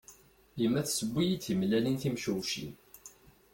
Yemma 0.61 0.81
tseww-iyi-d 0.87 1.41
timellalin 1.45 1.97
timcewcin. 2.01 2.69